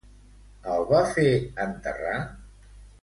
[0.75, 1.27] El va fer
[1.67, 2.17] enterrar?